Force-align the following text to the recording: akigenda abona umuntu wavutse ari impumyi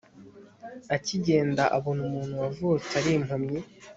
akigenda 0.95 1.63
abona 1.77 2.01
umuntu 2.07 2.33
wavutse 2.41 2.91
ari 2.99 3.11
impumyi 3.17 3.59